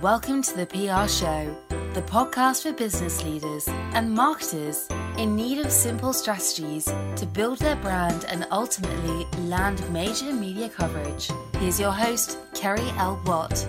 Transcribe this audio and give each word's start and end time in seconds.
Welcome 0.00 0.40
to 0.44 0.56
the 0.56 0.66
PR 0.66 1.06
Show, 1.06 1.54
the 1.92 2.00
podcast 2.00 2.62
for 2.62 2.72
business 2.72 3.22
leaders 3.22 3.68
and 3.92 4.10
marketers 4.10 4.88
in 5.18 5.36
need 5.36 5.58
of 5.58 5.70
simple 5.70 6.14
strategies 6.14 6.86
to 6.86 7.26
build 7.26 7.58
their 7.58 7.76
brand 7.76 8.24
and 8.24 8.46
ultimately 8.50 9.26
land 9.40 9.86
major 9.92 10.32
media 10.32 10.70
coverage. 10.70 11.30
Here's 11.58 11.78
your 11.78 11.92
host, 11.92 12.38
Kerri 12.54 12.90
L. 12.96 13.20
Watt. 13.26 13.68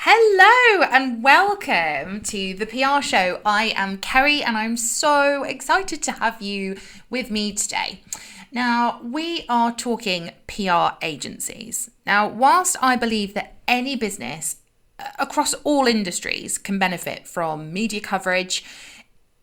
Hello 0.00 0.82
and 0.92 1.24
welcome 1.24 2.20
to 2.24 2.52
the 2.52 2.66
PR 2.66 3.00
show. 3.00 3.40
I 3.46 3.72
am 3.74 3.96
Kerri 3.96 4.42
and 4.44 4.58
I'm 4.58 4.76
so 4.76 5.44
excited 5.44 6.02
to 6.02 6.12
have 6.12 6.42
you 6.42 6.76
with 7.08 7.30
me 7.30 7.54
today. 7.54 8.02
Now, 8.52 9.00
we 9.02 9.46
are 9.48 9.72
talking 9.72 10.32
PR 10.46 10.96
agencies. 11.00 11.90
Now, 12.04 12.28
whilst 12.28 12.76
I 12.82 12.96
believe 12.96 13.32
that 13.32 13.57
any 13.68 13.94
business 13.94 14.56
uh, 14.98 15.04
across 15.18 15.54
all 15.62 15.86
industries 15.86 16.58
can 16.58 16.78
benefit 16.78 17.28
from 17.28 17.72
media 17.72 18.00
coverage, 18.00 18.64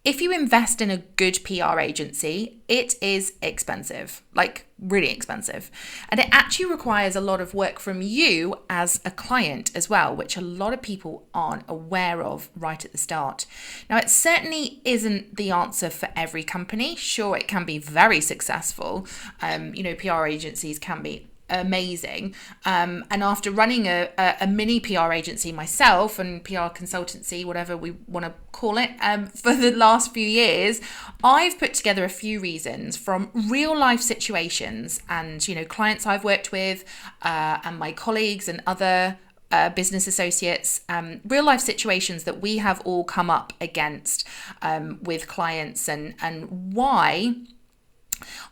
if 0.05 0.21
you 0.21 0.31
invest 0.31 0.81
in 0.81 0.91
a 0.91 0.97
good 0.97 1.39
PR 1.43 1.79
agency, 1.79 2.61
it 2.67 2.93
is 3.01 3.33
expensive, 3.41 4.21
like 4.35 4.67
really 4.79 5.09
expensive. 5.09 5.71
And 6.09 6.19
it 6.19 6.29
actually 6.31 6.67
requires 6.67 7.15
a 7.15 7.21
lot 7.21 7.41
of 7.41 7.55
work 7.55 7.79
from 7.79 8.03
you 8.03 8.59
as 8.69 9.01
a 9.03 9.09
client 9.09 9.71
as 9.73 9.89
well, 9.89 10.15
which 10.15 10.37
a 10.37 10.41
lot 10.41 10.73
of 10.73 10.83
people 10.83 11.27
aren't 11.33 11.63
aware 11.67 12.21
of 12.21 12.51
right 12.55 12.85
at 12.85 12.91
the 12.91 12.99
start. 12.99 13.47
Now, 13.89 13.97
it 13.97 14.11
certainly 14.11 14.79
isn't 14.85 15.37
the 15.37 15.49
answer 15.49 15.89
for 15.89 16.09
every 16.15 16.43
company. 16.43 16.95
Sure, 16.95 17.35
it 17.35 17.47
can 17.47 17.65
be 17.65 17.79
very 17.79 18.21
successful. 18.21 19.07
Um, 19.41 19.73
you 19.73 19.81
know, 19.81 19.95
PR 19.95 20.27
agencies 20.27 20.77
can 20.77 21.01
be 21.01 21.31
amazing. 21.49 22.35
Um, 22.65 23.05
and 23.11 23.23
after 23.23 23.51
running 23.51 23.87
a, 23.87 24.09
a, 24.17 24.35
a, 24.41 24.47
mini 24.47 24.79
PR 24.79 25.11
agency 25.11 25.51
myself 25.51 26.17
and 26.17 26.43
PR 26.43 26.71
consultancy, 26.73 27.45
whatever 27.45 27.77
we 27.77 27.91
want 28.07 28.25
to 28.25 28.33
call 28.51 28.77
it, 28.77 28.91
um, 29.01 29.27
for 29.43 29.53
the 29.53 29.71
last 29.71 30.13
few 30.13 30.27
years, 30.27 30.81
I've 31.23 31.59
put 31.59 31.73
together 31.73 32.03
a 32.03 32.09
few 32.09 32.39
reasons 32.39 32.97
from 32.97 33.29
real 33.33 33.77
life 33.77 34.01
situations 34.01 35.01
and, 35.07 35.47
you 35.47 35.55
know, 35.55 35.65
clients 35.65 36.05
I've 36.05 36.23
worked 36.23 36.51
with 36.51 36.83
uh, 37.21 37.59
and 37.63 37.77
my 37.77 37.91
colleagues 37.91 38.47
and 38.47 38.61
other 38.65 39.17
uh, 39.51 39.69
business 39.69 40.07
associates, 40.07 40.81
um, 40.89 41.21
real 41.25 41.43
life 41.43 41.61
situations 41.61 42.23
that 42.23 42.41
we 42.41 42.57
have 42.57 42.81
all 42.81 43.03
come 43.03 43.29
up 43.29 43.53
against 43.61 44.27
um, 44.61 44.99
with 45.03 45.27
clients 45.27 45.87
and, 45.87 46.15
and 46.21 46.73
why 46.73 47.35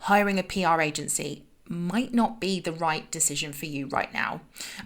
hiring 0.02 0.38
a 0.38 0.42
PR 0.42 0.80
agency 0.80 1.43
might 1.68 2.12
not 2.12 2.40
be 2.40 2.60
the 2.60 2.72
right 2.72 3.10
decision 3.10 3.52
for 3.52 3.66
you 3.66 3.86
right 3.86 4.12
now. 4.12 4.40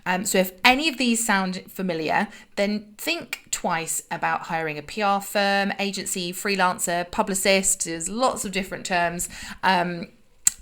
Um, 0.07 0.25
so, 0.25 0.39
if 0.39 0.53
any 0.65 0.89
of 0.89 0.97
these 0.97 1.25
sound 1.25 1.65
familiar, 1.69 2.29
then 2.57 2.95
think 2.97 3.49
twice 3.51 4.05
about 4.11 4.43
hiring 4.43 4.79
a 4.79 4.83
PR 4.83 5.21
firm, 5.25 5.73
agency, 5.79 6.33
freelancer, 6.33 7.11
publicist. 7.11 7.85
There's 7.85 8.09
lots 8.09 8.45
of 8.45 8.53
different 8.53 8.87
terms, 8.87 9.29
um, 9.63 10.09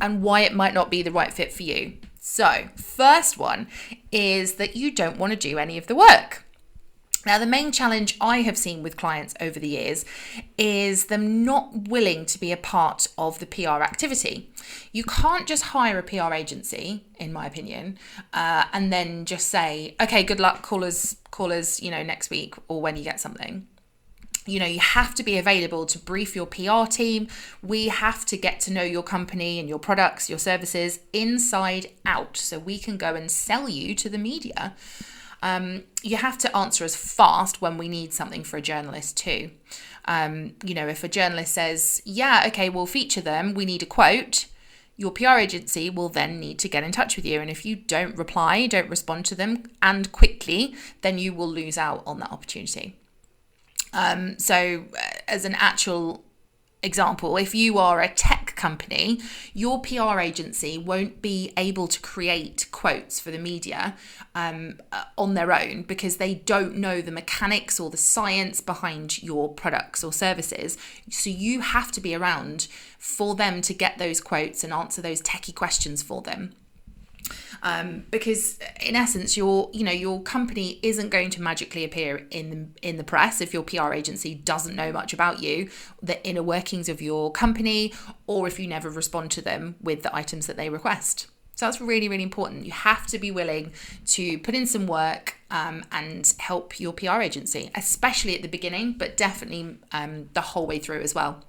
and 0.00 0.22
why 0.22 0.40
it 0.40 0.54
might 0.54 0.74
not 0.74 0.90
be 0.90 1.02
the 1.02 1.12
right 1.12 1.32
fit 1.32 1.52
for 1.52 1.62
you. 1.62 1.98
So, 2.18 2.68
first 2.76 3.38
one 3.38 3.68
is 4.10 4.54
that 4.54 4.74
you 4.74 4.90
don't 4.90 5.18
want 5.18 5.32
to 5.32 5.38
do 5.38 5.58
any 5.58 5.76
of 5.78 5.86
the 5.86 5.94
work. 5.94 6.45
Now, 7.26 7.38
the 7.38 7.46
main 7.46 7.72
challenge 7.72 8.16
I 8.20 8.42
have 8.42 8.56
seen 8.56 8.84
with 8.84 8.96
clients 8.96 9.34
over 9.40 9.58
the 9.58 9.66
years 9.66 10.04
is 10.56 11.06
them 11.06 11.44
not 11.44 11.88
willing 11.88 12.24
to 12.26 12.38
be 12.38 12.52
a 12.52 12.56
part 12.56 13.08
of 13.18 13.40
the 13.40 13.46
PR 13.46 13.82
activity. 13.82 14.52
You 14.92 15.02
can't 15.02 15.48
just 15.48 15.64
hire 15.64 15.98
a 15.98 16.04
PR 16.04 16.32
agency, 16.32 17.04
in 17.18 17.32
my 17.32 17.46
opinion, 17.46 17.98
uh, 18.32 18.66
and 18.72 18.92
then 18.92 19.24
just 19.24 19.48
say, 19.48 19.96
"Okay, 20.00 20.22
good 20.22 20.38
luck. 20.38 20.62
Call 20.62 20.84
us, 20.84 21.16
call 21.32 21.52
us, 21.52 21.82
you 21.82 21.90
know, 21.90 22.04
next 22.04 22.30
week 22.30 22.54
or 22.68 22.80
when 22.80 22.96
you 22.96 23.02
get 23.02 23.18
something." 23.18 23.66
You 24.46 24.60
know, 24.60 24.66
you 24.66 24.78
have 24.78 25.12
to 25.16 25.24
be 25.24 25.36
available 25.36 25.86
to 25.86 25.98
brief 25.98 26.36
your 26.36 26.46
PR 26.46 26.86
team. 26.88 27.26
We 27.60 27.88
have 27.88 28.24
to 28.26 28.36
get 28.36 28.60
to 28.60 28.72
know 28.72 28.84
your 28.84 29.02
company 29.02 29.58
and 29.58 29.68
your 29.68 29.80
products, 29.80 30.30
your 30.30 30.38
services 30.38 31.00
inside 31.12 31.90
out, 32.04 32.36
so 32.36 32.60
we 32.60 32.78
can 32.78 32.96
go 32.96 33.16
and 33.16 33.28
sell 33.28 33.68
you 33.68 33.96
to 33.96 34.08
the 34.08 34.18
media. 34.18 34.76
Um, 35.46 35.84
you 36.02 36.16
have 36.16 36.38
to 36.38 36.56
answer 36.56 36.84
as 36.84 36.96
fast 36.96 37.62
when 37.62 37.78
we 37.78 37.88
need 37.88 38.12
something 38.12 38.42
for 38.42 38.56
a 38.56 38.60
journalist 38.60 39.16
too. 39.16 39.50
Um, 40.06 40.54
you 40.64 40.74
know, 40.74 40.88
if 40.88 41.04
a 41.04 41.08
journalist 41.08 41.52
says, 41.54 42.02
"Yeah, 42.04 42.44
okay, 42.48 42.68
we'll 42.68 42.86
feature 42.98 43.20
them. 43.20 43.54
We 43.54 43.64
need 43.64 43.82
a 43.82 43.86
quote," 43.86 44.46
your 44.96 45.12
PR 45.12 45.38
agency 45.38 45.88
will 45.88 46.08
then 46.08 46.40
need 46.40 46.58
to 46.60 46.68
get 46.68 46.82
in 46.82 46.90
touch 46.90 47.14
with 47.14 47.24
you. 47.24 47.40
And 47.40 47.48
if 47.48 47.64
you 47.64 47.76
don't 47.76 48.16
reply, 48.16 48.66
don't 48.66 48.90
respond 48.90 49.24
to 49.26 49.36
them 49.36 49.70
and 49.80 50.10
quickly, 50.10 50.74
then 51.02 51.18
you 51.18 51.32
will 51.32 51.48
lose 51.48 51.78
out 51.78 52.02
on 52.06 52.18
that 52.20 52.32
opportunity. 52.32 52.96
Um, 53.92 54.38
so, 54.38 54.86
uh, 54.98 55.18
as 55.28 55.44
an 55.44 55.54
actual 55.54 56.24
example, 56.82 57.36
if 57.36 57.54
you 57.54 57.78
are 57.78 58.00
a 58.00 58.08
tech 58.08 58.45
company, 58.56 59.20
your 59.54 59.80
PR 59.80 60.18
agency 60.18 60.78
won't 60.78 61.22
be 61.22 61.52
able 61.56 61.86
to 61.88 62.00
create 62.00 62.66
quotes 62.72 63.20
for 63.20 63.30
the 63.30 63.38
media 63.38 63.96
um, 64.34 64.80
uh, 64.90 65.04
on 65.16 65.34
their 65.34 65.52
own 65.52 65.82
because 65.82 66.16
they 66.16 66.34
don't 66.34 66.76
know 66.76 67.00
the 67.00 67.12
mechanics 67.12 67.78
or 67.78 67.90
the 67.90 67.96
science 67.96 68.60
behind 68.60 69.22
your 69.22 69.52
products 69.52 70.02
or 70.02 70.12
services. 70.12 70.76
So 71.10 71.30
you 71.30 71.60
have 71.60 71.92
to 71.92 72.00
be 72.00 72.14
around 72.14 72.68
for 72.98 73.34
them 73.34 73.60
to 73.62 73.74
get 73.74 73.98
those 73.98 74.20
quotes 74.20 74.64
and 74.64 74.72
answer 74.72 75.00
those 75.00 75.22
techie 75.22 75.54
questions 75.54 76.02
for 76.02 76.22
them 76.22 76.52
um, 77.62 78.04
because 78.10 78.58
in 78.80 78.94
essence 78.94 79.36
your 79.36 79.70
you 79.72 79.84
know 79.84 79.92
your 79.92 80.22
company 80.22 80.78
isn't 80.82 81.10
going 81.10 81.30
to 81.30 81.42
magically 81.42 81.84
appear 81.84 82.26
in 82.30 82.50
the, 82.50 82.88
in 82.88 82.96
the 82.96 83.04
press 83.04 83.40
if 83.40 83.52
your 83.52 83.62
PR 83.62 83.92
agency 83.92 84.34
doesn't 84.34 84.76
know 84.76 84.92
much 84.92 85.12
about 85.12 85.42
you 85.42 85.68
the 86.02 86.24
inner 86.26 86.42
workings 86.42 86.88
of 86.88 87.02
your 87.02 87.30
company 87.32 87.92
or 88.26 88.46
if 88.46 88.58
you 88.58 88.66
never 88.66 88.90
respond 88.90 89.30
to 89.30 89.40
them 89.40 89.74
with 89.80 90.02
the 90.02 90.14
items 90.14 90.46
that 90.46 90.56
they 90.56 90.68
request 90.68 91.26
so 91.56 91.64
that's 91.64 91.80
really, 91.80 92.06
really 92.06 92.22
important. 92.22 92.66
You 92.66 92.72
have 92.72 93.06
to 93.06 93.18
be 93.18 93.30
willing 93.30 93.72
to 94.08 94.38
put 94.40 94.54
in 94.54 94.66
some 94.66 94.86
work 94.86 95.36
um, 95.50 95.84
and 95.90 96.30
help 96.38 96.78
your 96.78 96.92
PR 96.92 97.22
agency, 97.22 97.70
especially 97.74 98.36
at 98.36 98.42
the 98.42 98.48
beginning, 98.48 98.92
but 98.98 99.16
definitely 99.16 99.78
um, 99.90 100.28
the 100.34 100.42
whole 100.42 100.66
way 100.66 100.78
through 100.78 101.00
as 101.00 101.14
well. 101.14 101.42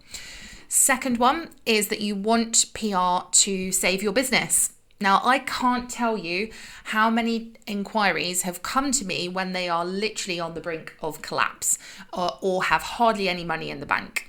Second 0.70 1.18
one 1.18 1.50
is 1.66 1.90
that 1.90 2.00
you 2.00 2.16
want 2.16 2.68
PR 2.74 3.28
to 3.32 3.72
save 3.74 4.02
your 4.02 4.14
business. 4.14 4.72
Now, 5.00 5.22
I 5.24 5.40
can't 5.40 5.90
tell 5.90 6.18
you 6.18 6.50
how 6.86 7.10
many 7.10 7.54
inquiries 7.68 8.42
have 8.42 8.64
come 8.64 8.92
to 8.94 9.06
me 9.06 9.30
when 9.30 9.54
they 9.54 9.70
are 9.70 9.86
literally 9.86 10.40
on 10.40 10.56
the 10.56 10.62
brink 10.62 10.96
of 11.02 11.22
collapse 11.22 11.78
or, 12.12 12.38
or 12.42 12.64
have 12.64 12.82
hardly 12.82 13.30
any 13.30 13.44
money 13.44 13.70
in 13.70 13.80
the 13.80 13.86
bank. 13.86 14.28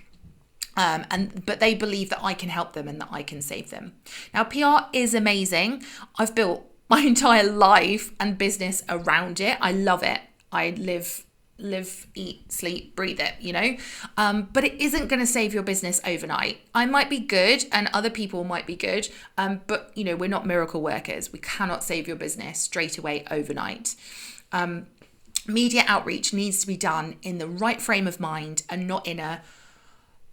Um, 0.77 1.07
and 1.11 1.45
but 1.45 1.59
they 1.59 1.75
believe 1.75 2.11
that 2.11 2.23
I 2.23 2.35
can 2.35 2.51
help 2.51 2.75
them 2.75 2.87
and 2.87 3.01
that 3.01 3.09
I 3.11 3.23
can 3.23 3.43
save 3.43 3.71
them. 3.71 3.95
Now, 4.33 4.45
PR 4.45 4.89
is 4.93 5.15
amazing. 5.15 5.83
I've 6.19 6.35
built 6.35 6.65
my 6.89 7.01
entire 7.01 7.51
life 7.51 8.13
and 8.21 8.39
business 8.39 8.83
around 8.89 9.41
it. 9.41 9.59
I 9.61 9.73
love 9.73 10.03
it. 10.03 10.21
I 10.53 10.71
live 10.71 11.25
live, 11.59 12.07
eat, 12.15 12.51
sleep, 12.53 12.95
breathe 12.95 13.21
it, 13.21 13.35
you 13.41 13.53
know? 13.53 13.77
Um, 14.17 14.49
but 14.53 14.65
it 14.65 14.81
isn't 14.81 15.09
going 15.09 15.21
to 15.21 15.27
save 15.27 15.53
your 15.53 15.63
business 15.63 16.01
overnight. 16.07 16.61
I 16.75 16.87
might 16.87 17.11
be 17.11 17.19
good 17.19 17.65
and 17.73 17.89
other 17.93 18.11
people 18.11 18.45
might 18.45 18.67
be 18.67 18.77
good, 18.77 19.09
um, 19.37 19.61
but, 19.67 19.91
you 19.95 20.05
know, 20.05 20.17
we're 20.17 20.29
not 20.29 20.47
miracle 20.47 20.81
workers. 20.81 21.33
We 21.33 21.41
cannot 21.41 21.83
save 21.83 22.07
your 22.07 22.17
business 22.17 22.61
straight 22.61 22.97
away 22.97 23.25
overnight. 23.31 23.97
Um, 24.53 24.87
media 25.47 25.85
outreach 25.87 26.33
needs 26.33 26.61
to 26.61 26.67
be 26.67 26.77
done 26.77 27.17
in 27.23 27.39
the 27.39 27.49
right 27.49 27.83
frame 27.83 28.07
of 28.07 28.21
mind 28.21 28.63
and 28.69 28.87
not 28.87 29.07
in 29.07 29.19
a 29.19 29.43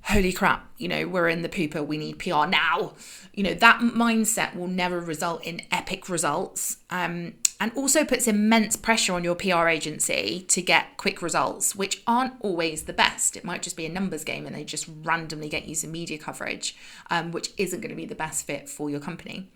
holy 0.06 0.32
crap, 0.32 0.70
you 0.78 0.88
know, 0.88 1.08
we're 1.08 1.28
in 1.28 1.42
the 1.42 1.50
pooper, 1.50 1.86
we 1.86 1.98
need 1.98 2.20
PR 2.20 2.46
now. 2.46 2.94
You 3.34 3.44
know, 3.44 3.54
that 3.56 3.80
mindset 3.80 4.56
will 4.56 4.68
never 4.68 5.00
result 5.00 5.44
in 5.44 5.64
epic 5.72 6.10
results. 6.10 6.78
Um, 6.92 7.34
and 7.60 7.72
also 7.76 8.04
puts 8.04 8.28
immense 8.28 8.76
pressure 8.76 9.14
on 9.14 9.24
your 9.24 9.36
PR 9.36 9.68
agency 9.68 10.46
to 10.50 10.62
get 10.62 10.98
quick 10.98 11.22
results, 11.22 11.76
which 11.76 12.02
aren't 12.06 12.34
always 12.42 12.84
the 12.84 12.94
best. 12.94 13.38
It 13.38 13.46
might 13.46 13.62
just 13.62 13.78
be 13.78 13.86
a 13.86 13.90
numbers 13.90 14.24
game 14.24 14.46
and 14.46 14.56
they 14.56 14.64
just 14.64 14.90
randomly 15.04 15.50
get 15.50 15.66
you 15.66 15.76
some 15.76 15.92
media 15.92 16.18
coverage, 16.18 16.76
um, 17.10 17.32
which 17.32 17.52
isn't 17.58 17.82
going 17.82 17.90
to 17.90 17.96
be 17.96 18.06
the 18.06 18.16
best 18.16 18.46
fit 18.46 18.68
for 18.68 18.90
your 18.90 19.00
company. 19.00 19.50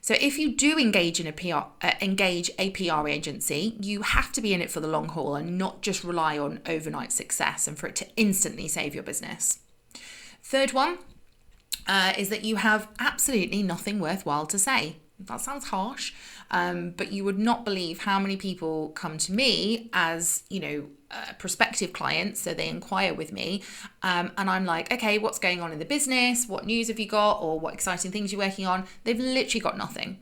So 0.00 0.14
if 0.20 0.38
you 0.38 0.54
do 0.54 0.78
engage 0.78 1.20
in 1.20 1.26
a 1.26 1.32
PR, 1.32 1.68
uh, 1.86 1.92
engage 2.00 2.50
a 2.58 2.70
PR 2.70 3.06
agency, 3.06 3.76
you 3.80 4.02
have 4.02 4.32
to 4.32 4.40
be 4.40 4.54
in 4.54 4.62
it 4.62 4.70
for 4.70 4.80
the 4.80 4.88
long 4.88 5.08
haul 5.08 5.36
and 5.36 5.58
not 5.58 5.82
just 5.82 6.04
rely 6.04 6.38
on 6.38 6.60
overnight 6.66 7.12
success 7.12 7.68
and 7.68 7.78
for 7.78 7.86
it 7.88 7.96
to 7.96 8.06
instantly 8.16 8.68
save 8.68 8.94
your 8.94 9.04
business. 9.04 9.58
Third 10.42 10.72
one 10.72 10.98
uh, 11.86 12.14
is 12.16 12.30
that 12.30 12.44
you 12.44 12.56
have 12.56 12.88
absolutely 12.98 13.62
nothing 13.62 14.00
worthwhile 14.00 14.46
to 14.46 14.58
say. 14.58 14.96
That 15.20 15.40
sounds 15.40 15.64
harsh, 15.68 16.12
um, 16.50 16.90
but 16.96 17.10
you 17.10 17.24
would 17.24 17.38
not 17.38 17.64
believe 17.64 18.02
how 18.02 18.20
many 18.20 18.36
people 18.36 18.90
come 18.90 19.18
to 19.18 19.32
me 19.32 19.90
as, 19.92 20.44
you 20.48 20.60
know, 20.60 20.84
uh, 21.10 21.32
prospective 21.38 21.92
clients. 21.92 22.40
So 22.40 22.54
they 22.54 22.68
inquire 22.68 23.14
with 23.14 23.32
me. 23.32 23.62
Um, 24.02 24.30
and 24.38 24.48
I'm 24.48 24.64
like, 24.64 24.92
okay, 24.92 25.18
what's 25.18 25.38
going 25.38 25.60
on 25.60 25.72
in 25.72 25.80
the 25.80 25.84
business? 25.84 26.46
What 26.46 26.66
news 26.66 26.88
have 26.88 27.00
you 27.00 27.08
got? 27.08 27.42
Or 27.42 27.58
what 27.58 27.74
exciting 27.74 28.12
things 28.12 28.30
you're 28.30 28.40
working 28.40 28.66
on? 28.66 28.84
They've 29.04 29.18
literally 29.18 29.60
got 29.60 29.76
nothing. 29.76 30.18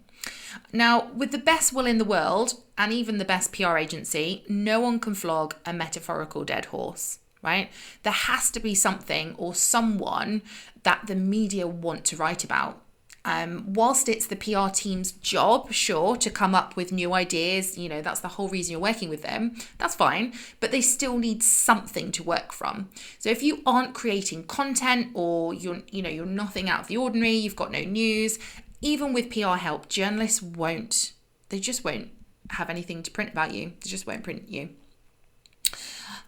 Now, 0.72 1.10
with 1.12 1.30
the 1.30 1.38
best 1.38 1.72
will 1.72 1.86
in 1.86 1.98
the 1.98 2.04
world 2.04 2.54
and 2.78 2.92
even 2.92 3.18
the 3.18 3.24
best 3.24 3.52
PR 3.52 3.76
agency, 3.76 4.44
no 4.48 4.80
one 4.80 4.98
can 4.98 5.14
flog 5.14 5.54
a 5.64 5.72
metaphorical 5.72 6.44
dead 6.44 6.66
horse, 6.66 7.18
right? 7.42 7.70
There 8.02 8.12
has 8.12 8.50
to 8.52 8.60
be 8.60 8.74
something 8.74 9.34
or 9.36 9.54
someone 9.54 10.42
that 10.82 11.06
the 11.06 11.14
media 11.14 11.66
want 11.66 12.04
to 12.06 12.16
write 12.16 12.44
about. 12.44 12.80
Um, 13.26 13.72
whilst 13.74 14.08
it's 14.08 14.28
the 14.28 14.36
PR 14.36 14.68
team's 14.72 15.10
job, 15.10 15.72
sure, 15.72 16.16
to 16.16 16.30
come 16.30 16.54
up 16.54 16.76
with 16.76 16.92
new 16.92 17.12
ideas, 17.12 17.76
you 17.76 17.88
know, 17.88 18.00
that's 18.00 18.20
the 18.20 18.28
whole 18.28 18.48
reason 18.48 18.70
you're 18.70 18.80
working 18.80 19.08
with 19.08 19.22
them, 19.22 19.56
that's 19.78 19.96
fine, 19.96 20.32
but 20.60 20.70
they 20.70 20.80
still 20.80 21.18
need 21.18 21.42
something 21.42 22.12
to 22.12 22.22
work 22.22 22.52
from. 22.52 22.88
So 23.18 23.28
if 23.28 23.42
you 23.42 23.62
aren't 23.66 23.94
creating 23.94 24.44
content 24.44 25.08
or 25.12 25.52
you're, 25.52 25.82
you 25.90 26.02
know, 26.02 26.08
you're 26.08 26.24
nothing 26.24 26.70
out 26.70 26.82
of 26.82 26.86
the 26.86 26.98
ordinary, 26.98 27.32
you've 27.32 27.56
got 27.56 27.72
no 27.72 27.80
news, 27.80 28.38
even 28.80 29.12
with 29.12 29.30
PR 29.30 29.56
help, 29.56 29.88
journalists 29.88 30.40
won't, 30.40 31.12
they 31.48 31.58
just 31.58 31.82
won't 31.82 32.10
have 32.50 32.70
anything 32.70 33.02
to 33.02 33.10
print 33.10 33.32
about 33.32 33.52
you. 33.52 33.72
They 33.82 33.90
just 33.90 34.06
won't 34.06 34.22
print 34.22 34.48
you. 34.48 34.68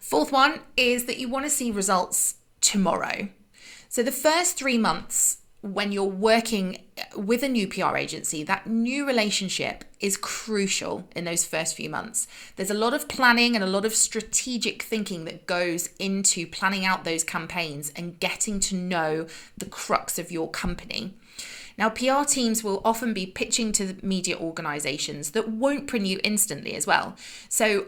Fourth 0.00 0.32
one 0.32 0.62
is 0.76 1.04
that 1.04 1.18
you 1.18 1.28
want 1.28 1.46
to 1.46 1.50
see 1.50 1.70
results 1.70 2.36
tomorrow. 2.60 3.28
So 3.88 4.02
the 4.02 4.10
first 4.10 4.56
three 4.56 4.78
months 4.78 5.38
when 5.60 5.90
you're 5.90 6.04
working 6.04 6.82
with 7.16 7.42
a 7.42 7.48
new 7.48 7.66
PR 7.66 7.96
agency, 7.96 8.44
that 8.44 8.66
new 8.66 9.04
relationship 9.04 9.84
is 9.98 10.16
crucial 10.16 11.08
in 11.16 11.24
those 11.24 11.44
first 11.44 11.74
few 11.74 11.90
months. 11.90 12.28
There's 12.54 12.70
a 12.70 12.74
lot 12.74 12.94
of 12.94 13.08
planning 13.08 13.56
and 13.56 13.64
a 13.64 13.68
lot 13.68 13.84
of 13.84 13.94
strategic 13.94 14.82
thinking 14.82 15.24
that 15.24 15.46
goes 15.46 15.88
into 15.98 16.46
planning 16.46 16.84
out 16.84 17.04
those 17.04 17.24
campaigns 17.24 17.90
and 17.96 18.20
getting 18.20 18.60
to 18.60 18.76
know 18.76 19.26
the 19.56 19.66
crux 19.66 20.18
of 20.18 20.30
your 20.30 20.48
company. 20.48 21.14
Now, 21.76 21.88
PR 21.88 22.24
teams 22.24 22.62
will 22.62 22.80
often 22.84 23.12
be 23.12 23.26
pitching 23.26 23.72
to 23.72 23.96
media 24.02 24.36
organizations 24.36 25.30
that 25.30 25.48
won't 25.48 25.86
print 25.86 26.06
you 26.06 26.20
instantly 26.24 26.74
as 26.74 26.86
well. 26.86 27.16
So, 27.48 27.86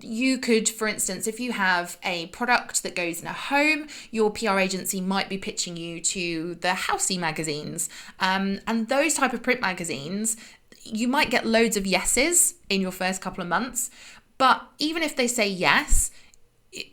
you 0.00 0.38
could, 0.38 0.68
for 0.68 0.86
instance, 0.86 1.26
if 1.26 1.40
you 1.40 1.52
have 1.52 1.98
a 2.02 2.26
product 2.26 2.82
that 2.82 2.94
goes 2.94 3.20
in 3.20 3.26
a 3.26 3.32
home, 3.32 3.88
your 4.10 4.30
PR 4.30 4.58
agency 4.58 5.00
might 5.00 5.28
be 5.28 5.38
pitching 5.38 5.76
you 5.76 6.00
to 6.00 6.54
the 6.56 6.68
Housey 6.68 7.18
magazines. 7.18 7.88
Um, 8.20 8.60
and 8.66 8.88
those 8.88 9.14
type 9.14 9.32
of 9.32 9.42
print 9.42 9.60
magazines, 9.60 10.36
you 10.84 11.08
might 11.08 11.30
get 11.30 11.46
loads 11.46 11.76
of 11.76 11.86
yeses 11.86 12.54
in 12.68 12.80
your 12.80 12.92
first 12.92 13.20
couple 13.20 13.42
of 13.42 13.48
months. 13.48 13.90
But 14.38 14.66
even 14.78 15.02
if 15.02 15.16
they 15.16 15.28
say 15.28 15.48
yes, 15.48 16.10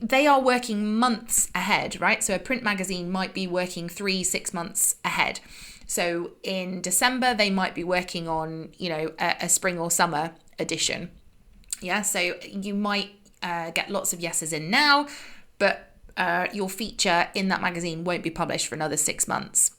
they 0.02 0.28
are 0.28 0.42
working 0.42 0.98
months 0.98 1.50
ahead, 1.54 2.00
right? 2.00 2.24
So 2.24 2.36
a 2.36 2.40
print 2.40 2.64
magazine 2.64 3.12
might 3.12 3.34
be 3.34 3.48
working 3.48 3.90
three, 3.90 4.24
six 4.24 4.54
months 4.54 4.96
ahead. 5.04 5.40
So 5.86 6.32
in 6.44 6.82
December, 6.82 7.34
they 7.34 7.50
might 7.50 7.76
be 7.76 7.84
working 7.84 8.28
on, 8.28 8.70
you 8.78 8.90
know, 8.90 9.12
a, 9.20 9.36
a 9.42 9.50
spring 9.50 9.78
or 9.78 9.92
summer 9.92 10.32
edition. 10.58 11.12
Yeah, 11.84 12.02
so 12.02 12.36
you 12.50 12.74
might 12.74 13.12
uh, 13.44 13.72
get 13.72 13.90
lots 13.90 14.14
of 14.14 14.22
yeses 14.22 14.54
in 14.54 14.70
now, 14.70 15.08
but 15.60 15.92
uh, 16.16 16.48
your 16.54 16.70
feature 16.70 17.28
in 17.36 17.50
that 17.50 17.62
magazine 17.62 18.06
won't 18.06 18.24
be 18.24 18.30
published 18.30 18.68
for 18.68 18.76
another 18.76 18.96
six 18.96 19.28
months. 19.28 19.72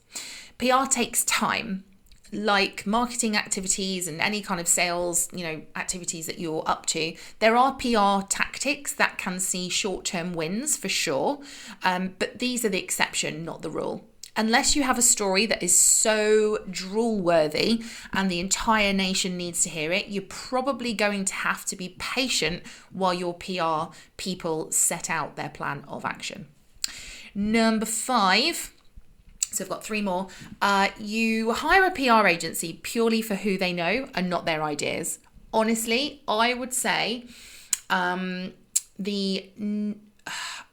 PR 0.58 0.84
takes 0.88 1.24
time, 1.24 1.84
like 2.30 2.86
marketing 2.86 3.36
activities 3.36 4.06
and 4.06 4.20
any 4.20 4.42
kind 4.42 4.60
of 4.60 4.68
sales, 4.68 5.28
you 5.32 5.44
know, 5.44 5.62
activities 5.76 6.26
that 6.26 6.38
you're 6.38 6.62
up 6.66 6.84
to. 6.86 7.14
There 7.38 7.56
are 7.56 7.72
PR 7.72 8.26
tactics 8.28 8.92
that 8.94 9.16
can 9.16 9.40
see 9.40 9.70
short-term 9.70 10.34
wins 10.34 10.76
for 10.76 10.90
sure, 10.90 11.40
um, 11.82 12.14
but 12.18 12.38
these 12.38 12.66
are 12.66 12.68
the 12.68 12.82
exception, 12.82 13.44
not 13.44 13.62
the 13.62 13.70
rule 13.70 14.04
unless 14.36 14.74
you 14.74 14.82
have 14.82 14.98
a 14.98 15.02
story 15.02 15.46
that 15.46 15.62
is 15.62 15.78
so 15.78 16.58
drool 16.70 17.20
worthy 17.20 17.82
and 18.12 18.30
the 18.30 18.40
entire 18.40 18.92
nation 18.92 19.36
needs 19.36 19.62
to 19.62 19.68
hear 19.68 19.92
it, 19.92 20.08
you're 20.08 20.24
probably 20.28 20.92
going 20.92 21.24
to 21.24 21.34
have 21.34 21.64
to 21.66 21.76
be 21.76 21.96
patient 21.98 22.62
while 22.90 23.14
your 23.14 23.34
PR 23.34 23.94
people 24.16 24.70
set 24.70 25.08
out 25.08 25.36
their 25.36 25.48
plan 25.48 25.84
of 25.86 26.04
action. 26.04 26.48
Number 27.34 27.86
five. 27.86 28.72
So 29.50 29.62
I've 29.62 29.70
got 29.70 29.84
three 29.84 30.02
more. 30.02 30.26
Uh, 30.60 30.88
you 30.98 31.52
hire 31.52 31.84
a 31.84 31.90
PR 31.90 32.26
agency 32.26 32.80
purely 32.82 33.22
for 33.22 33.36
who 33.36 33.56
they 33.56 33.72
know 33.72 34.08
and 34.14 34.28
not 34.28 34.46
their 34.46 34.64
ideas. 34.64 35.20
Honestly, 35.52 36.22
I 36.26 36.54
would 36.54 36.74
say 36.74 37.26
um, 37.88 38.52
the 38.98 39.50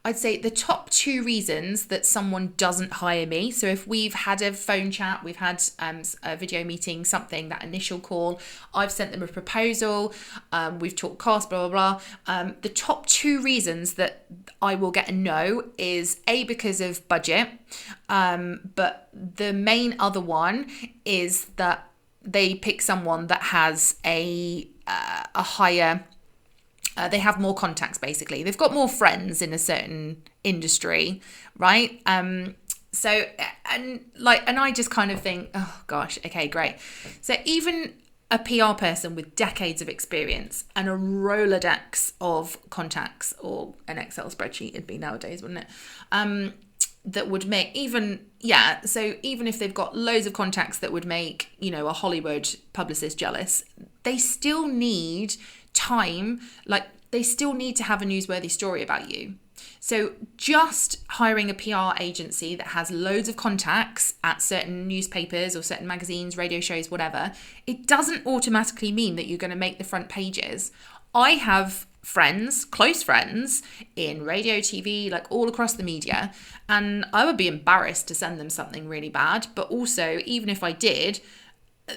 I'd 0.03 0.17
say 0.17 0.37
the 0.37 0.49
top 0.49 0.89
two 0.89 1.21
reasons 1.21 1.85
that 1.85 2.07
someone 2.07 2.53
doesn't 2.57 2.93
hire 2.93 3.27
me. 3.27 3.51
So 3.51 3.67
if 3.67 3.85
we've 3.85 4.15
had 4.15 4.41
a 4.41 4.51
phone 4.51 4.89
chat, 4.89 5.23
we've 5.23 5.35
had 5.35 5.61
um, 5.77 6.01
a 6.23 6.35
video 6.35 6.63
meeting, 6.63 7.05
something, 7.05 7.49
that 7.49 7.63
initial 7.63 7.99
call, 7.99 8.39
I've 8.73 8.91
sent 8.91 9.11
them 9.11 9.21
a 9.21 9.27
proposal, 9.27 10.13
um, 10.51 10.79
we've 10.79 10.95
talked 10.95 11.19
cost, 11.19 11.51
blah, 11.51 11.67
blah, 11.67 11.97
blah. 11.97 12.01
Um, 12.25 12.55
the 12.61 12.69
top 12.69 13.05
two 13.05 13.43
reasons 13.43 13.93
that 13.93 14.25
I 14.59 14.73
will 14.73 14.91
get 14.91 15.07
a 15.07 15.11
no 15.11 15.65
is 15.77 16.19
A, 16.27 16.45
because 16.45 16.81
of 16.81 17.07
budget. 17.07 17.49
Um, 18.09 18.71
but 18.75 19.07
the 19.13 19.53
main 19.53 19.95
other 19.99 20.21
one 20.21 20.67
is 21.05 21.45
that 21.57 21.87
they 22.23 22.55
pick 22.55 22.81
someone 22.81 23.27
that 23.27 23.41
has 23.41 23.97
a, 24.03 24.67
uh, 24.87 25.23
a 25.35 25.43
higher 25.43 26.05
uh, 26.97 27.07
they 27.07 27.19
have 27.19 27.39
more 27.39 27.55
contacts 27.55 27.97
basically. 27.97 28.43
They've 28.43 28.57
got 28.57 28.73
more 28.73 28.89
friends 28.89 29.41
in 29.41 29.53
a 29.53 29.57
certain 29.57 30.23
industry 30.43 31.21
right? 31.57 32.01
Um 32.05 32.55
so 32.93 33.23
and 33.71 34.03
like 34.17 34.43
and 34.47 34.59
i 34.59 34.69
just 34.69 34.91
kind 34.91 35.11
of 35.11 35.21
think 35.21 35.49
oh 35.53 35.81
gosh 35.87 36.19
okay 36.25 36.47
great. 36.47 36.75
So 37.21 37.35
even 37.45 37.93
a 38.29 38.39
pr 38.39 38.73
person 38.77 39.15
with 39.15 39.35
decades 39.35 39.81
of 39.81 39.89
experience 39.89 40.63
and 40.75 40.87
a 40.87 40.91
rolodex 40.91 42.13
of 42.21 42.57
contacts 42.69 43.33
or 43.39 43.73
an 43.87 43.97
excel 43.97 44.29
spreadsheet 44.29 44.69
it'd 44.69 44.87
be 44.87 44.97
nowadays 44.97 45.41
wouldn't 45.41 45.61
it? 45.61 45.67
Um 46.11 46.53
that 47.03 47.27
would 47.27 47.47
make 47.47 47.75
even 47.75 48.23
yeah 48.39 48.81
so 48.81 49.15
even 49.23 49.47
if 49.47 49.57
they've 49.57 49.73
got 49.73 49.97
loads 49.97 50.27
of 50.27 50.33
contacts 50.33 50.77
that 50.79 50.91
would 50.91 51.05
make 51.05 51.49
you 51.59 51.71
know 51.71 51.87
a 51.87 51.93
hollywood 51.93 52.55
publicist 52.73 53.17
jealous 53.17 53.63
they 54.03 54.17
still 54.17 54.67
need 54.67 55.35
time, 55.73 56.41
like 56.65 56.87
they 57.11 57.23
still 57.23 57.53
need 57.53 57.75
to 57.77 57.83
have 57.83 58.01
a 58.01 58.05
newsworthy 58.05 58.49
story 58.49 58.81
about 58.81 59.11
you. 59.11 59.35
So, 59.79 60.13
just 60.37 61.03
hiring 61.07 61.49
a 61.49 61.53
PR 61.53 62.01
agency 62.01 62.55
that 62.55 62.67
has 62.67 62.91
loads 62.91 63.27
of 63.27 63.35
contacts 63.35 64.13
at 64.23 64.41
certain 64.41 64.87
newspapers 64.87 65.55
or 65.55 65.63
certain 65.63 65.87
magazines, 65.87 66.37
radio 66.37 66.59
shows, 66.59 66.91
whatever, 66.91 67.31
it 67.65 67.87
doesn't 67.87 68.25
automatically 68.25 68.91
mean 68.91 69.15
that 69.15 69.27
you're 69.27 69.37
going 69.37 69.51
to 69.51 69.57
make 69.57 69.77
the 69.77 69.83
front 69.83 70.07
pages. 70.07 70.71
I 71.13 71.31
have 71.31 71.87
friends, 72.03 72.65
close 72.65 73.03
friends 73.03 73.61
in 73.95 74.23
radio, 74.23 74.57
TV, 74.57 75.11
like 75.11 75.31
all 75.31 75.47
across 75.47 75.73
the 75.73 75.83
media, 75.83 76.31
and 76.69 77.05
I 77.13 77.25
would 77.25 77.37
be 77.37 77.47
embarrassed 77.47 78.07
to 78.09 78.15
send 78.15 78.39
them 78.39 78.49
something 78.49 78.87
really 78.87 79.09
bad. 79.09 79.47
But 79.55 79.69
also, 79.69 80.19
even 80.25 80.49
if 80.49 80.63
I 80.63 80.71
did, 80.71 81.21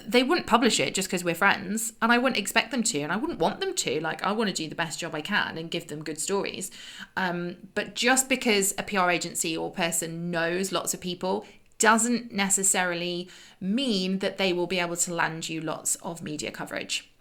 they 0.07 0.23
wouldn't 0.23 0.47
publish 0.47 0.79
it 0.79 0.93
just 0.93 1.07
because 1.07 1.23
we're 1.23 1.35
friends 1.35 1.93
and 2.01 2.11
i 2.11 2.17
wouldn't 2.17 2.39
expect 2.39 2.71
them 2.71 2.83
to 2.83 2.99
and 2.99 3.11
i 3.11 3.15
wouldn't 3.15 3.39
want 3.39 3.59
them 3.59 3.73
to. 3.73 3.99
Like 3.99 4.23
i 4.23 4.31
want 4.31 4.49
to 4.49 4.53
do 4.53 4.67
the 4.67 4.75
best 4.75 4.99
job 4.99 5.13
i 5.15 5.21
can 5.21 5.57
and 5.57 5.71
give 5.71 5.87
them 5.87 6.03
good 6.03 6.19
stories. 6.19 6.71
Um, 7.17 7.57
but 7.73 7.95
just 7.95 8.29
because 8.29 8.73
a 8.77 8.83
pr 8.83 9.09
agency 9.09 9.55
or 9.55 9.71
person 9.71 10.31
knows 10.31 10.71
lots 10.71 10.93
of 10.93 11.01
people 11.01 11.45
doesn't 11.77 12.31
necessarily 12.31 13.29
mean 13.59 14.19
that 14.19 14.37
they 14.37 14.53
will 14.53 14.67
be 14.67 14.79
able 14.79 14.95
to 14.95 15.13
land 15.13 15.49
you 15.49 15.61
lots 15.61 15.95
of 15.95 16.21
media 16.21 16.51
coverage. 16.51 17.11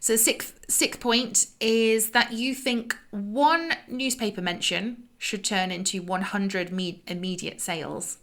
So 0.00 0.16
sixth 0.16 0.60
sixth 0.68 1.00
point 1.00 1.46
is 1.60 2.10
that 2.10 2.32
you 2.32 2.54
think 2.54 2.96
one 3.10 3.72
newspaper 3.88 4.40
mention 4.40 5.04
should 5.18 5.44
turn 5.44 5.70
into 5.70 6.02
100 6.02 6.70
me- 6.70 7.02
immediate 7.06 7.60
sales 7.60 8.18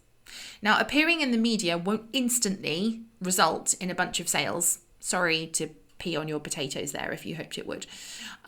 now, 0.62 0.80
appearing 0.80 1.22
in 1.22 1.32
the 1.32 1.38
media 1.38 1.77
won't 1.77 2.10
instantly 2.13 3.01
result 3.22 3.74
in 3.75 3.89
a 3.89 3.96
bunch 3.96 4.20
of 4.20 4.27
sales. 4.27 4.80
Sorry 5.00 5.48
to 5.48 5.70
pee 6.00 6.15
on 6.15 6.27
your 6.27 6.39
potatoes 6.39 6.92
there 6.92 7.12
if 7.12 7.25
you 7.25 7.36
hoped 7.36 7.58
it 7.58 7.68
would. 7.68 7.86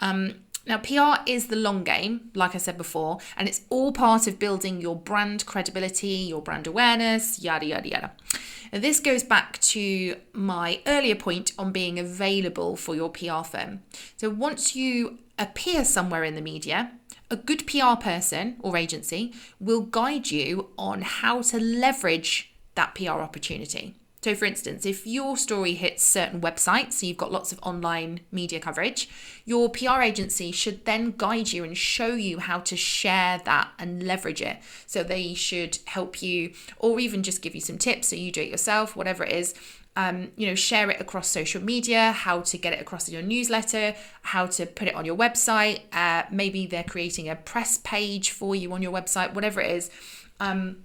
Um, 0.02 0.36
now, 0.68 0.78
PR 0.80 1.22
is 1.28 1.48
the 1.48 1.56
long 1.56 1.84
game, 1.84 2.32
like 2.34 2.56
I 2.56 2.58
said 2.58 2.78
before, 2.78 3.20
and 3.38 3.48
it's 3.48 3.62
all 3.70 3.92
part 3.92 4.26
of 4.26 4.40
building 4.40 4.82
your 4.82 4.96
brand 4.96 5.46
credibility, 5.46 6.08
your 6.08 6.42
brand 6.42 6.66
awareness, 6.66 7.40
yada, 7.40 7.68
yada, 7.68 7.88
yada. 7.88 8.12
And 8.72 8.84
this 8.84 9.00
goes 9.00 9.22
back 9.22 9.60
to 9.60 10.16
my 10.34 10.82
earlier 10.88 11.16
point 11.16 11.52
on 11.60 11.72
being 11.72 12.00
available 12.00 12.76
for 12.76 12.96
your 12.96 13.10
PR 13.10 13.44
firm. 13.44 13.84
So, 14.18 14.30
once 14.30 14.76
you 14.76 15.20
appear 15.38 15.86
somewhere 15.86 16.24
in 16.24 16.34
the 16.34 16.42
media, 16.42 16.92
a 17.30 17.36
good 17.36 17.66
PR 17.68 17.96
person 18.00 18.58
or 18.60 18.78
agency 18.78 19.34
will 19.60 19.82
guide 19.82 20.32
you 20.32 20.70
on 20.78 21.02
how 21.02 21.42
to 21.42 21.60
leverage 21.60 22.54
that 22.76 22.96
PR 22.96 23.22
opportunity. 23.22 23.96
So, 24.26 24.34
for 24.34 24.46
instance, 24.46 24.88
if 24.88 25.06
your 25.06 25.38
story 25.38 25.76
hits 25.76 26.04
certain 26.04 26.42
websites, 26.42 26.94
so 26.94 27.06
you've 27.06 27.16
got 27.16 27.32
lots 27.32 27.52
of 27.52 27.60
online 27.62 28.22
media 28.32 28.60
coverage, 28.60 29.08
your 29.46 29.70
PR 29.70 30.02
agency 30.02 30.52
should 30.52 30.84
then 30.86 31.14
guide 31.16 31.54
you 31.54 31.64
and 31.64 31.78
show 31.78 32.08
you 32.08 32.40
how 32.40 32.58
to 32.62 32.76
share 32.76 33.40
that 33.46 33.70
and 33.78 34.02
leverage 34.02 34.42
it. 34.42 34.58
So, 34.88 35.04
they 35.04 35.36
should 35.36 35.78
help 35.86 36.24
you 36.24 36.54
or 36.80 37.00
even 37.00 37.22
just 37.22 37.44
give 37.44 37.54
you 37.54 37.62
some 37.62 37.78
tips 37.78 38.08
so 38.08 38.16
you 38.16 38.32
do 38.32 38.42
it 38.42 38.50
yourself, 38.50 38.96
whatever 38.96 39.24
it 39.24 39.32
is. 39.32 39.54
Um, 39.96 40.32
you 40.36 40.48
know, 40.48 40.56
share 40.56 40.90
it 40.90 41.00
across 41.00 41.28
social 41.28 41.62
media, 41.62 42.12
how 42.12 42.42
to 42.42 42.58
get 42.58 42.74
it 42.74 42.82
across 42.82 43.08
in 43.08 43.14
your 43.14 43.22
newsletter, 43.22 43.94
how 44.24 44.48
to 44.48 44.66
put 44.66 44.88
it 44.88 44.96
on 44.96 45.06
your 45.06 45.16
website. 45.16 45.82
Uh, 45.94 46.24
maybe 46.32 46.66
they're 46.66 46.84
creating 46.84 47.30
a 47.30 47.36
press 47.36 47.78
page 47.78 48.32
for 48.32 48.56
you 48.56 48.74
on 48.74 48.82
your 48.82 48.92
website, 48.92 49.36
whatever 49.36 49.62
it 49.62 49.70
is. 49.70 49.92
Um, 50.40 50.78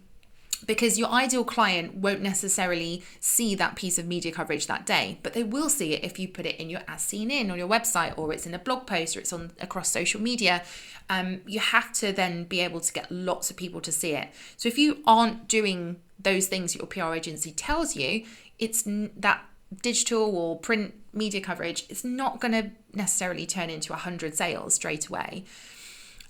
because 0.66 0.98
your 0.98 1.08
ideal 1.08 1.44
client 1.44 1.94
won't 1.94 2.20
necessarily 2.20 3.02
see 3.18 3.54
that 3.54 3.76
piece 3.76 3.98
of 3.98 4.06
media 4.06 4.32
coverage 4.32 4.66
that 4.66 4.86
day, 4.86 5.18
but 5.22 5.32
they 5.32 5.42
will 5.42 5.68
see 5.68 5.94
it 5.94 6.04
if 6.04 6.18
you 6.18 6.28
put 6.28 6.46
it 6.46 6.56
in 6.56 6.70
your 6.70 6.80
as 6.88 7.02
seen 7.02 7.30
in 7.30 7.50
on 7.50 7.58
your 7.58 7.68
website 7.68 8.16
or 8.18 8.32
it's 8.32 8.46
in 8.46 8.54
a 8.54 8.58
blog 8.58 8.86
post 8.86 9.16
or 9.16 9.20
it's 9.20 9.32
on 9.32 9.52
across 9.60 9.88
social 9.88 10.20
media. 10.20 10.62
Um, 11.08 11.40
you 11.46 11.60
have 11.60 11.92
to 11.94 12.12
then 12.12 12.44
be 12.44 12.60
able 12.60 12.80
to 12.80 12.92
get 12.92 13.10
lots 13.10 13.50
of 13.50 13.56
people 13.56 13.80
to 13.80 13.92
see 13.92 14.12
it. 14.12 14.28
So 14.56 14.68
if 14.68 14.78
you 14.78 14.98
aren't 15.06 15.48
doing 15.48 15.96
those 16.18 16.46
things 16.46 16.74
your 16.74 16.86
PR 16.86 17.14
agency 17.14 17.52
tells 17.52 17.96
you, 17.96 18.24
it's 18.58 18.84
that 18.86 19.44
digital 19.82 20.36
or 20.36 20.58
print 20.58 20.94
media 21.12 21.40
coverage 21.40 21.86
it's 21.88 22.04
not 22.04 22.40
going 22.40 22.52
to 22.52 22.70
necessarily 22.92 23.46
turn 23.46 23.70
into 23.70 23.92
100 23.92 24.34
sales 24.34 24.74
straight 24.74 25.08
away. 25.08 25.44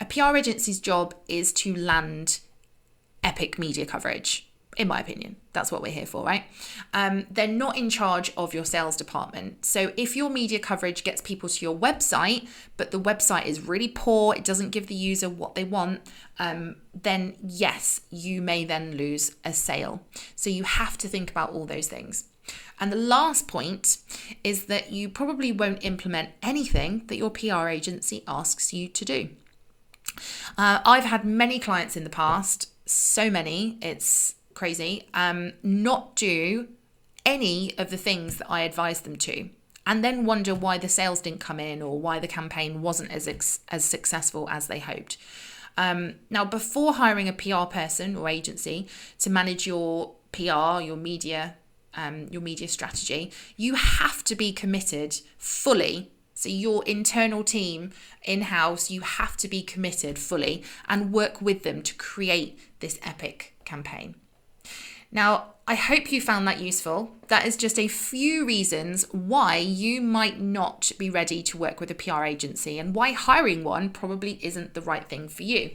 A 0.01 0.05
PR 0.05 0.37
agency's 0.37 0.81
job 0.81 1.15
is 1.29 1.53
to 1.55 1.75
land 1.75 2.41
epic 3.31 3.59
media 3.59 3.87
coverage 3.87 4.51
in 4.77 4.89
my 4.89 5.01
opinion. 5.01 5.37
That's 5.53 5.73
what 5.73 5.83
we're 5.83 5.93
here 5.93 6.07
for, 6.07 6.25
right? 6.25 6.45
Um, 6.95 7.27
they're 7.31 7.49
not 7.49 7.77
in 7.77 7.91
charge 7.91 8.33
of 8.37 8.55
your 8.55 8.65
sales 8.65 8.97
department. 8.97 9.65
So 9.65 9.93
if 9.97 10.17
your 10.17 10.31
media 10.31 10.59
coverage 10.59 11.03
gets 11.03 11.21
people 11.21 11.49
to 11.49 11.65
your 11.65 11.77
website, 11.77 12.49
but 12.77 12.91
the 12.91 13.01
website 13.01 13.47
is 13.47 13.61
really 13.61 13.89
poor, 13.89 14.35
it 14.35 14.45
doesn't 14.45 14.71
give 14.71 14.87
the 14.87 14.95
user 14.95 15.29
what 15.29 15.55
they 15.55 15.65
want, 15.65 16.01
um, 16.39 16.77
then 16.95 17.35
yes, 17.43 18.03
you 18.11 18.41
may 18.41 18.65
then 18.65 18.97
lose 18.97 19.37
a 19.45 19.53
sale. 19.53 20.03
So 20.37 20.49
you 20.49 20.63
have 20.63 20.97
to 20.99 21.09
think 21.09 21.31
about 21.31 21.51
all 21.51 21.67
those 21.67 21.89
things. 21.89 22.25
And 22.79 22.91
the 22.91 22.97
last 22.97 23.49
point 23.49 23.99
is 24.43 24.65
that 24.67 24.93
you 24.93 25.09
probably 25.09 25.53
won't 25.53 25.85
implement 25.85 26.31
anything 26.43 27.03
that 27.09 27.17
your 27.17 27.31
PR 27.31 27.69
agency 27.69 28.23
asks 28.27 28.73
you 28.73 28.89
to 28.89 29.05
do. 29.05 29.29
Uh, 30.57 30.81
I've 30.85 31.05
had 31.05 31.25
many 31.25 31.59
clients 31.59 31.97
in 31.97 32.05
the 32.05 32.11
past 32.11 32.70
so 32.91 33.31
many, 33.31 33.79
it's 33.81 34.35
crazy, 34.55 35.09
um, 35.15 35.53
not 35.63 36.17
do 36.17 36.69
any 37.25 37.77
of 37.79 37.91
the 37.91 37.97
things 37.97 38.37
that 38.37 38.51
I 38.51 38.63
advised 38.63 39.05
them 39.05 39.17
to. 39.17 39.51
And 39.87 40.05
then 40.05 40.27
wonder 40.27 40.55
why 40.55 40.79
the 40.79 40.89
sales 40.89 41.21
didn't 41.21 41.41
come 41.41 41.59
in 41.59 41.83
or 41.83 41.99
why 41.99 42.19
the 42.19 42.29
campaign 42.29 42.83
wasn't 42.83 43.11
as 43.11 43.27
ex- 43.27 43.61
as 43.69 43.85
successful 43.85 44.49
as 44.49 44.67
they 44.67 44.79
hoped. 44.79 45.17
Um, 45.77 46.17
now, 46.29 46.45
before 46.45 46.95
hiring 46.95 47.29
a 47.29 47.33
PR 47.33 47.65
person 47.65 48.17
or 48.17 48.29
agency 48.29 48.87
to 49.21 49.31
manage 49.31 49.67
your 49.67 50.13
PR, 50.33 50.81
your 50.81 50.97
media, 50.97 51.57
um, 51.95 52.27
your 52.31 52.43
media 52.43 52.69
strategy, 52.69 53.33
you 53.57 53.75
have 53.75 54.23
to 54.25 54.35
be 54.35 54.53
committed 54.53 55.21
fully 55.39 56.11
so, 56.41 56.49
your 56.49 56.83
internal 56.87 57.45
team 57.45 57.91
in 58.25 58.41
house, 58.41 58.91
you 58.91 59.03
have 59.03 59.37
to 59.37 59.47
be 59.47 59.61
committed 59.61 60.19
fully 60.19 60.65
and 60.89 61.13
work 61.13 61.43
with 61.43 61.65
them 61.65 61.83
to 61.83 61.95
create 61.97 62.59
this 62.79 62.99
epic 63.03 63.55
campaign. 63.67 64.15
Now, 65.13 65.57
I 65.69 65.75
hope 65.75 66.11
you 66.11 66.19
found 66.19 66.49
that 66.49 66.59
useful. 66.59 67.15
That 67.29 67.45
is 67.45 67.59
just 67.59 67.79
a 67.79 67.89
few 67.89 68.47
reasons 68.47 69.05
why 69.13 69.57
you 69.57 70.01
might 70.01 70.41
not 70.41 70.93
be 70.97 71.11
ready 71.11 71.43
to 71.43 71.59
work 71.59 71.79
with 71.79 71.91
a 71.91 71.95
PR 71.95 72.25
agency 72.25 72.79
and 72.79 72.95
why 72.95 73.13
hiring 73.13 73.63
one 73.63 73.91
probably 73.91 74.39
isn't 74.43 74.73
the 74.73 74.81
right 74.81 75.07
thing 75.07 75.29
for 75.29 75.43
you. 75.43 75.73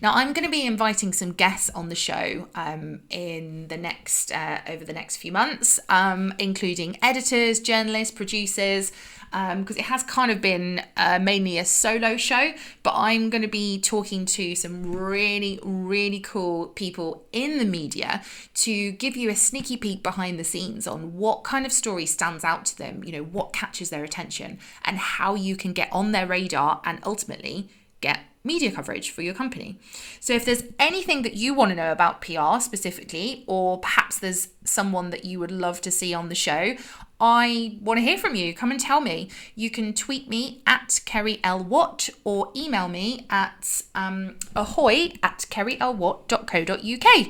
Now, 0.00 0.12
I'm 0.14 0.32
going 0.32 0.44
to 0.44 0.50
be 0.50 0.64
inviting 0.64 1.12
some 1.12 1.32
guests 1.32 1.70
on 1.70 1.88
the 1.88 1.94
show 1.96 2.48
um, 2.54 3.00
in 3.10 3.66
the 3.68 3.76
next 3.76 4.30
uh, 4.30 4.60
over 4.68 4.84
the 4.84 4.92
next 4.92 5.16
few 5.16 5.32
months, 5.32 5.80
um, 5.88 6.32
including 6.38 6.96
editors, 7.02 7.58
journalists, 7.58 8.14
producers, 8.14 8.92
because 9.30 9.76
um, 9.76 9.76
it 9.76 9.86
has 9.86 10.04
kind 10.04 10.30
of 10.30 10.40
been 10.40 10.82
uh, 10.96 11.18
mainly 11.20 11.58
a 11.58 11.64
solo 11.64 12.16
show. 12.16 12.52
But 12.84 12.94
I'm 12.94 13.28
going 13.28 13.42
to 13.42 13.48
be 13.48 13.80
talking 13.80 14.24
to 14.26 14.54
some 14.54 14.94
really, 14.94 15.58
really 15.64 16.20
cool 16.20 16.68
people 16.68 17.26
in 17.32 17.58
the 17.58 17.64
media 17.64 18.22
to 18.54 18.92
give 18.92 19.16
you 19.16 19.30
a 19.30 19.36
sneaky 19.36 19.76
peek 19.76 20.04
behind 20.04 20.38
the 20.38 20.44
scenes 20.44 20.86
on 20.86 21.14
what 21.14 21.42
kind 21.42 21.66
of 21.66 21.72
story 21.72 22.06
stands 22.06 22.44
out 22.44 22.64
to 22.66 22.78
them. 22.78 23.02
You 23.02 23.12
know, 23.12 23.24
what 23.24 23.52
catches 23.52 23.90
their 23.90 24.04
attention, 24.04 24.60
and 24.84 24.96
how 24.96 25.34
you 25.34 25.56
can 25.56 25.72
get 25.72 25.88
on 25.90 26.12
their 26.12 26.26
radar 26.26 26.80
and 26.84 27.00
ultimately 27.04 27.68
get 28.00 28.20
media 28.44 28.72
coverage 28.72 29.10
for 29.10 29.22
your 29.22 29.34
company. 29.34 29.78
So 30.20 30.32
if 30.32 30.44
there's 30.44 30.62
anything 30.78 31.22
that 31.22 31.34
you 31.34 31.54
want 31.54 31.70
to 31.70 31.76
know 31.76 31.92
about 31.92 32.20
PR 32.20 32.60
specifically, 32.60 33.44
or 33.46 33.78
perhaps 33.78 34.18
there's 34.18 34.48
someone 34.64 35.10
that 35.10 35.24
you 35.24 35.38
would 35.38 35.50
love 35.50 35.80
to 35.82 35.90
see 35.90 36.14
on 36.14 36.28
the 36.28 36.34
show, 36.34 36.76
I 37.20 37.78
want 37.82 37.98
to 37.98 38.02
hear 38.02 38.16
from 38.16 38.34
you. 38.34 38.54
Come 38.54 38.70
and 38.70 38.80
tell 38.80 39.00
me. 39.00 39.28
You 39.54 39.70
can 39.70 39.92
tweet 39.92 40.28
me 40.28 40.62
at 40.66 41.00
Kerri 41.04 41.40
L. 41.42 41.62
Watt 41.62 42.08
or 42.24 42.50
email 42.56 42.88
me 42.88 43.26
at 43.28 43.82
um, 43.94 44.36
ahoy 44.54 45.12
at 45.22 45.46
kerrylwatt.co.uk. 45.50 47.26